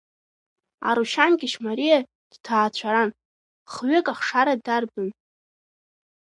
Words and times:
Арушьан 0.87 1.33
Қьышьмариа 1.39 1.97
дҭаацәаран, 2.31 3.09
хҩык 3.71 4.07
ахшара 4.13 4.53
дарбын. 4.65 5.09